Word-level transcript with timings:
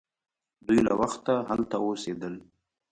دوی 0.67 0.79
له 0.87 0.93
وخته 1.01 1.33
هلته 1.49 1.75
اوسیدل. 1.85 2.35